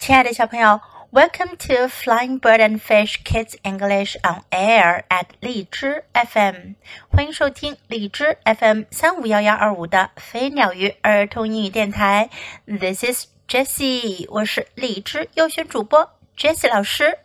[0.00, 0.80] 亲爱的小朋友，
[1.10, 6.74] Welcome to Flying Bird and Fish Kids English on Air at 荔枝 FM，
[7.08, 12.30] 欢迎收听荔枝 FM 三五幺幺二五的飞鸟鱼儿童英语电台。
[12.66, 17.18] This is Jessie，我是荔枝优选主播 Jessie 老师。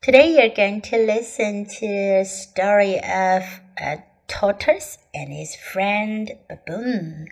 [0.00, 3.44] Today you're going to listen to a story of
[3.76, 7.26] a tortoise and his friend baboon。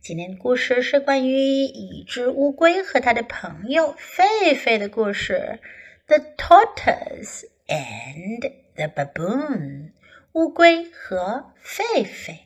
[0.00, 5.60] 今天故事是关于一只乌龟和它的朋友狒狒的故事。
[6.06, 8.40] The tortoise and
[8.74, 9.92] the baboon。
[10.32, 12.38] 乌龟和狒狒。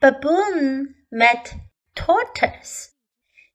[0.00, 1.52] Baboon met
[1.94, 2.90] tortoise.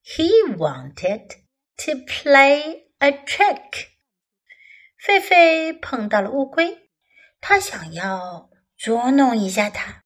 [0.04, 1.38] He wanted
[1.78, 3.88] to play a trick.
[5.04, 6.90] 狒狒碰到了乌龟，
[7.42, 8.50] 他想要。
[8.80, 10.04] 捉弄一下他。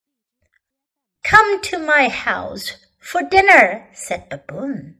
[1.24, 4.96] Come to my house for dinner," said Baboon.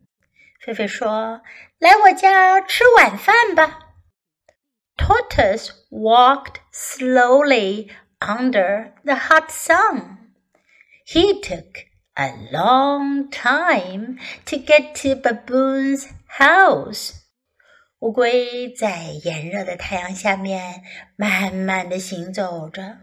[0.64, 1.42] 狒狒说：“
[1.80, 3.96] 来我家吃晚饭吧。”
[4.98, 10.34] Tortoise walked slowly under the hot sun.
[11.08, 17.14] He took a long time to get to Baboon's house.
[18.00, 20.84] 乌龟在炎热的太阳下面
[21.16, 23.00] 慢慢的行走着。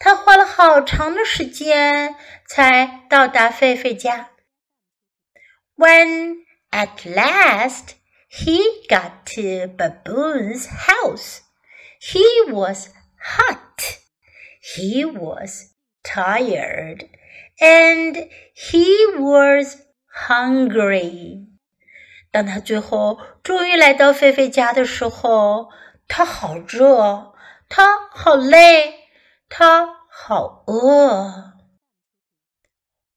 [0.00, 2.14] 他花了好长的时间
[2.46, 4.30] 才到达狒狒家。
[5.76, 6.36] When
[6.70, 7.94] at last
[8.30, 11.40] he got to Baboon's house,
[12.00, 13.98] he was hot,
[14.62, 17.08] he was tired,
[17.58, 19.76] and he was
[20.28, 21.46] hungry.
[22.30, 25.70] 当他最后终于来到狒狒家的时候，
[26.06, 27.34] 他好热，
[27.68, 28.99] 他好累。
[29.50, 31.54] 他好饿。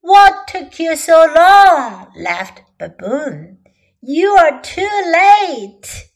[0.02, 2.12] What took you so long?
[2.16, 3.58] laughed Baboon.
[4.02, 6.08] You are too late.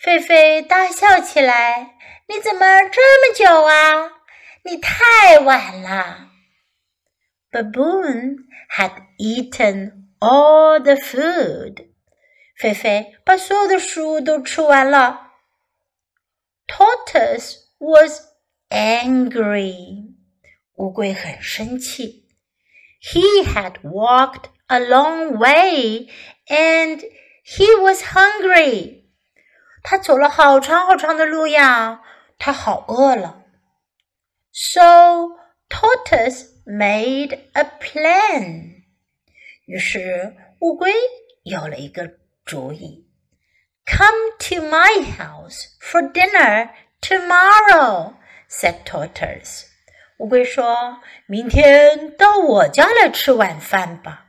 [0.00, 4.12] 狒狒大笑起来：“你怎么这么久啊？
[4.62, 6.28] 你太晚了。”
[7.50, 8.44] Baboon
[8.76, 11.88] had eaten all the food.
[12.60, 15.32] 狒狒把所有的食物都吃完了。
[16.68, 18.20] Tortoise was
[18.72, 20.14] angry.
[20.74, 22.28] 乌龟很生气。
[23.00, 26.08] He had walked a long way
[26.46, 27.02] and
[27.44, 29.04] he was hungry.
[29.82, 32.02] 他走了好长好长的路呀，
[32.38, 33.44] 他好饿了。
[34.52, 35.36] So
[35.68, 38.82] Tortoise made a plan.
[39.66, 40.92] 于是乌龟
[41.44, 43.06] 有了一个主意。
[43.86, 46.70] Come to my house for dinner
[47.00, 48.14] tomorrow
[48.52, 49.64] said Tortoise.
[50.18, 54.26] 乌龟说：“明天到我家来吃晚饭吧。”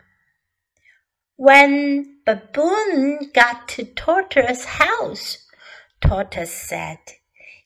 [1.36, 5.38] When Baboon got to Tortoise's house,
[6.00, 7.00] Tortoise said,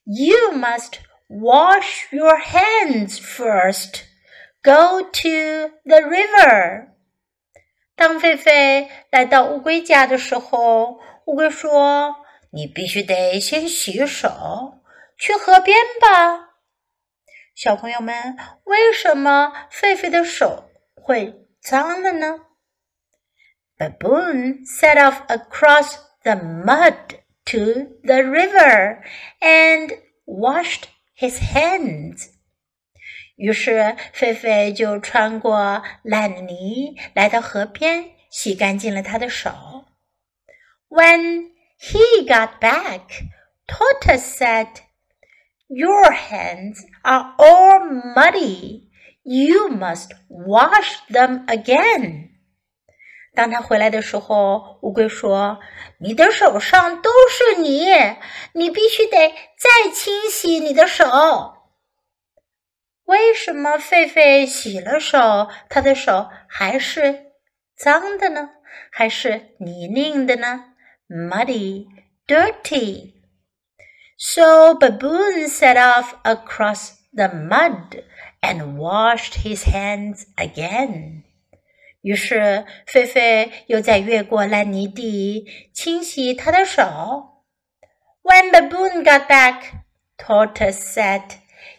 [0.06, 4.03] "You must wash your hands first.
[4.62, 6.90] Go to the river."
[7.96, 14.81] 当狒狒来到乌龟家的时候，乌龟说：“你必须得先洗手，
[15.18, 16.47] 去河边吧。”
[17.57, 22.40] ”小朋友们，为什么狒狒的手会脏了呢？
[23.78, 29.03] Baboon set off across the mud to the river
[29.40, 30.85] and washed
[31.18, 32.29] his hands.
[33.35, 39.85] 于是，狒狒就穿过烂泥，来到河边，洗干净了他的手。
[40.88, 43.25] When he got back,
[43.68, 44.68] Tortoise said.
[45.68, 47.79] Your hands are all
[48.16, 48.90] muddy.
[49.24, 52.29] You must wash them again.
[53.34, 58.18] 当他回来的时候，乌龟说：“你的手上都是泥，
[58.53, 61.06] 你必须得再清洗你的手。”
[63.06, 67.31] 为什么狒狒洗了手，他的手还是
[67.75, 68.50] 脏的呢？
[68.91, 70.74] 还是泥泞的呢？
[71.10, 71.88] Muddy,
[72.27, 73.13] dirty.
[74.18, 78.04] So Baboon set off across the mud
[78.42, 81.24] and washed his hands again.
[82.01, 87.44] 于是，狒狒又在越过烂泥地清洗他的手。
[88.24, 89.63] When Baboon got back,
[90.18, 91.24] Tortoise said,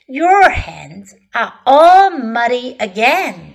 [0.06, 3.52] "Your hands are all muddy again."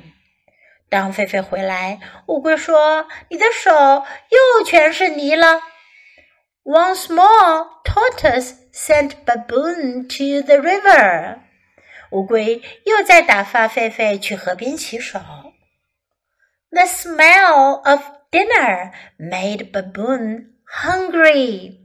[0.89, 5.61] 当狒狒回来，乌龟说：“你的手又全是泥了。”
[6.63, 11.39] Once more, Tortoise sent Baboon to the river.
[12.11, 15.19] 乌龟又在打发狒狒去河边洗手。
[16.71, 21.77] The smell of dinner made Baboon hungry.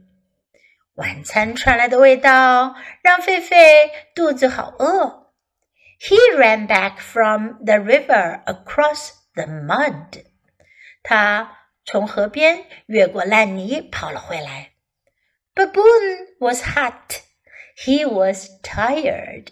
[0.95, 5.31] 晚餐传来的味道让狒狒肚子好饿。
[5.99, 10.25] He ran back from the river across the mud.
[11.03, 14.72] 他 从河边越过烂泥跑了回来。
[15.54, 17.22] Baboon was hot.
[17.76, 19.48] He was tired,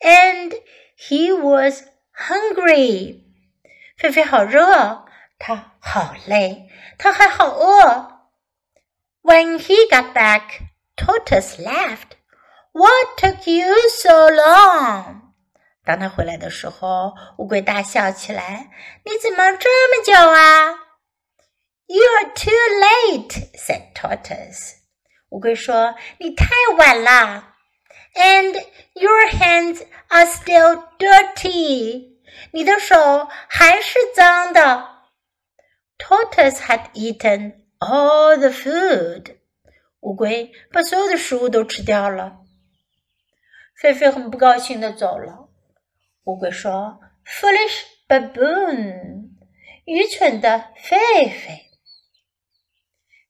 [0.00, 0.54] and
[0.96, 1.84] he was
[2.14, 3.22] hungry.
[3.96, 5.06] 菲菲好热，
[5.38, 6.68] 他好累，
[6.98, 8.28] 他还好饿。
[9.22, 10.60] When he got back,
[10.96, 12.16] Tortoise laughed.
[12.72, 15.32] What took you so long?
[15.84, 18.70] 当他回来的时候，乌龟大笑起来。
[19.04, 20.89] 你怎么这么久啊
[21.92, 24.76] You're too late," said Tortoise.
[25.30, 26.46] "乌龟说你太
[26.78, 27.56] 晚了
[28.14, 28.52] ，and
[28.94, 32.20] your hands are still dirty.
[32.52, 34.88] 你的手还是脏的。
[35.98, 39.38] Tortoise had eaten all the food.
[39.98, 42.36] 乌龟把所有的食物都吃掉了。
[43.82, 45.48] 狒狒很不高兴的走了。
[46.22, 49.30] 乌龟说：“Foolish baboon，
[49.86, 51.62] 愚蠢的狒狒。”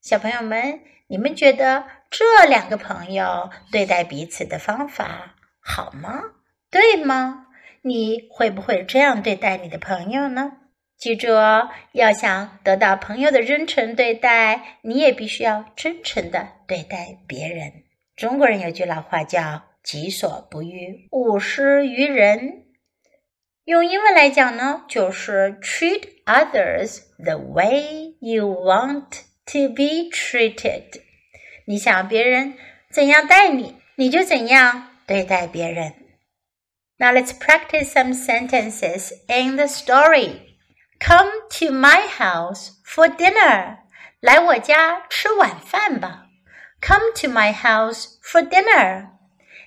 [0.01, 6.23] 小朋友们，你们觉得这两个朋友对待彼此的方法好吗？
[6.71, 7.47] 对吗？
[7.83, 10.53] 你会不会这样对待你的朋友呢？
[10.97, 17.71] 记住哦，要想得到朋友的真诚对待，你也必须要真诚的对待别人。
[18.17, 22.65] 中国人有句老话叫“己所不欲，勿施于人”。
[23.65, 31.02] 用英文来讲呢，就是 “treat others the way you want to be treated”。
[31.66, 32.58] 你想别人
[32.92, 35.94] 怎样待你，你就怎样对待别人。
[36.98, 40.42] Now let's practice some sentences in the story.
[41.00, 41.30] Come
[41.60, 43.80] to my house for dinner.
[44.22, 46.28] 来我家吃晚饭吧。
[46.82, 49.10] Come to my house for dinner.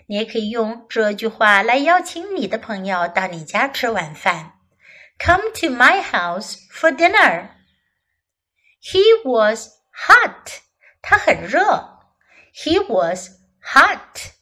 [0.06, 4.52] 你也可以用这句话来邀请你的朋友到你家吃晚饭。
[5.18, 7.48] Come to my house for dinner.
[8.82, 10.60] He was hot.
[11.02, 11.98] 他很热。
[12.54, 13.30] He was
[13.60, 14.32] hot.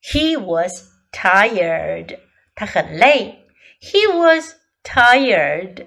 [0.00, 2.18] He was tired.
[2.54, 3.46] 他很累。
[3.80, 5.86] He was tired.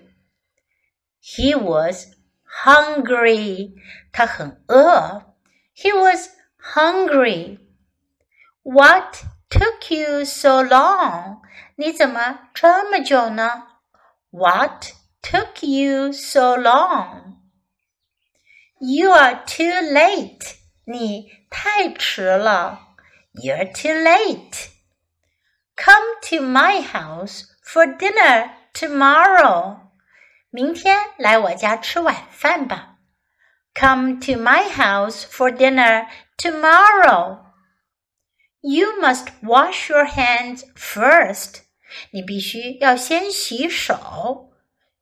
[1.22, 2.08] He was
[2.64, 3.74] hungry.
[4.12, 5.36] 他很饿。
[5.76, 6.30] He was
[6.74, 7.60] hungry.
[8.64, 11.42] What took you so long?
[11.76, 13.68] 你怎么这么久呢？
[14.30, 17.35] What took you so long?
[18.80, 20.56] You are too late.
[20.86, 22.96] 你太迟了。
[23.34, 24.70] You're too late.
[25.76, 29.92] Come to my house for dinner tomorrow.
[30.50, 32.98] 明天来我家吃晚饭吧。
[33.74, 37.46] Come to my house for dinner tomorrow.
[38.62, 41.62] You must wash your hands first.
[42.12, 44.52] 你必须要先洗手。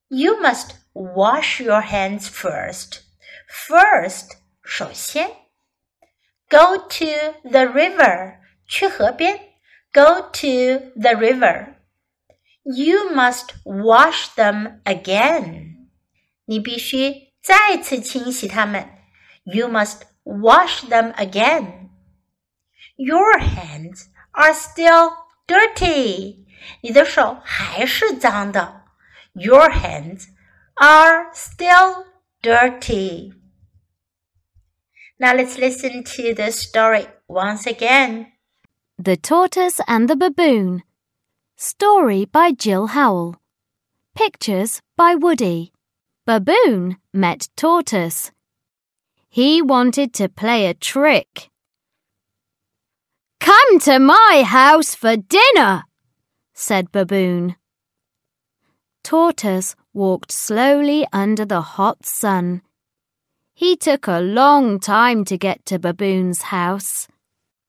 [0.09, 3.01] You must wash your hands first.
[3.50, 5.29] First，首先。
[6.50, 8.39] Go to the river.
[8.67, 9.39] 去河边。
[9.91, 11.75] Go to the river.
[12.63, 15.88] You must wash them again.
[16.45, 18.89] 你必须再次清洗它们。
[19.44, 21.89] You must wash them again.
[22.95, 25.13] Your hands are still
[25.47, 26.45] dirty.
[26.81, 28.83] 你的手还是脏的。
[29.33, 30.25] Your hands
[30.75, 32.06] are still
[32.44, 33.32] dirty.
[35.19, 38.32] Now let's listen to the story once again.
[38.98, 40.82] The Tortoise and the Baboon
[41.56, 43.36] Story by Jill Howell.
[44.15, 45.72] Pictures by Woody.
[46.27, 48.31] Baboon met Tortoise.
[49.31, 51.48] He wanted to play a trick.
[53.41, 55.84] Come to my house for dinner,
[56.53, 57.56] said Baboon.
[59.03, 62.60] Tortoise walked slowly under the hot sun.
[63.55, 67.06] He took a long time to get to Baboon's house.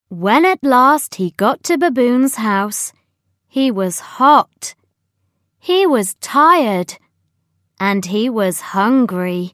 [0.09, 2.91] When at last he got to Baboon's house,
[3.47, 4.73] he was hot.
[5.59, 6.97] He was tired.
[7.79, 9.53] And he was hungry.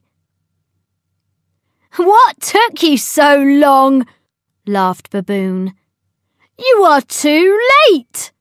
[1.96, 4.06] What took you so long?
[4.66, 5.74] laughed Baboon.
[6.58, 7.60] You are too
[7.90, 8.32] late.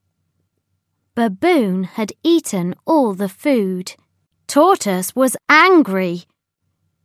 [1.15, 3.95] Baboon had eaten all the food.
[4.51, 6.23] Tortoise was angry.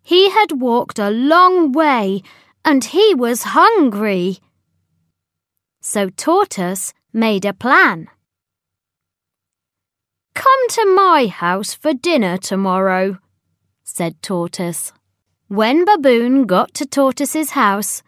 [0.02, 2.24] He had walked a long way
[2.64, 4.38] and he was hungry.
[5.80, 8.08] So Tortoise made a plan.
[10.34, 13.18] Come to my house for dinner tomorrow,
[13.84, 14.92] said Tortoise.
[15.46, 18.02] When Baboon got to Tortoise's house,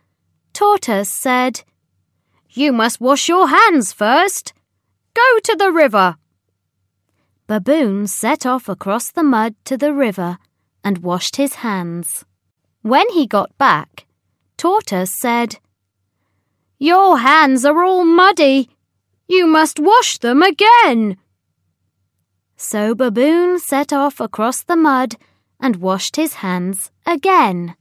[0.52, 1.62] Tortoise said,
[2.50, 4.52] You must wash your hands first.
[5.14, 6.16] Go to the river.
[7.48, 10.36] Baboon set off across the mud to the river
[10.84, 12.26] and washed his hands.
[12.82, 14.04] When he got back,
[14.58, 15.58] Tortoise said,
[16.78, 18.68] Your hands are all muddy.
[19.26, 21.16] You must wash them again.
[22.58, 25.16] So Baboon set off across the mud
[25.58, 27.76] and washed his hands again.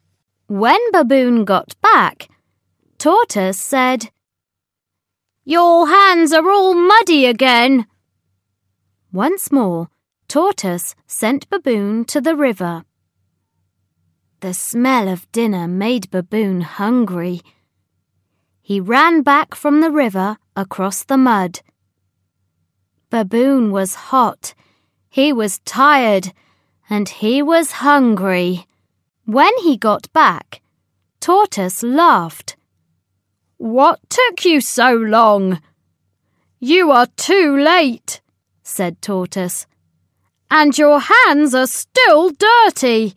[0.47, 2.29] When Baboon got back,
[2.97, 4.11] Tortoise said,
[5.43, 7.85] Your hands are all muddy again.
[9.17, 9.87] Once more,
[10.27, 12.83] Tortoise sent Baboon to the river.
[14.41, 17.41] The smell of dinner made Baboon hungry.
[18.61, 21.61] He ran back from the river across the mud.
[23.09, 24.53] Baboon was hot,
[25.09, 26.31] he was tired,
[26.87, 28.67] and he was hungry.
[29.25, 30.61] When he got back,
[31.19, 32.55] Tortoise laughed.
[33.57, 35.59] What took you so long?
[36.59, 38.21] You are too late,
[38.66, 39.66] said Tortoise,
[40.48, 43.14] and your hands are still dirty.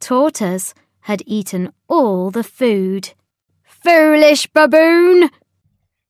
[0.00, 3.12] Tortoise had eaten all the food.
[3.82, 5.30] Foolish baboon!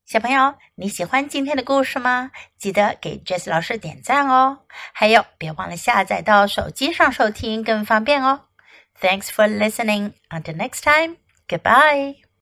[0.05, 2.33] 小朋友，你喜欢今天的故事吗？
[2.59, 4.59] 记得给 Jess 老师点赞哦！
[4.93, 8.47] 还有，别忘了下载到手机上收听，更方便哦。
[9.01, 10.15] Thanks for listening.
[10.31, 11.17] Until next time.
[11.49, 12.24] Goodbye.